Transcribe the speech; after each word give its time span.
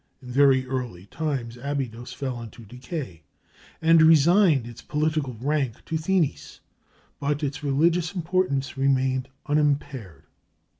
In 0.19 0.31
very 0.31 0.65
early 0.65 1.05
times 1.05 1.59
Abydos 1.61 2.11
fell 2.11 2.41
into 2.41 2.65
decay, 2.65 3.21
and 3.83 4.01
resigned 4.01 4.65
its 4.65 4.81
political 4.81 5.35
rank 5.35 5.85
to 5.85 5.95
Thinis, 5.95 6.59
but 7.19 7.43
its 7.43 7.61
religious 7.63 8.15
importance 8.15 8.75
remained 8.77 9.29
unimpaired. 9.45 10.23